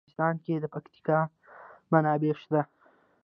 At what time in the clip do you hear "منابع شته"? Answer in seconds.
1.91-2.61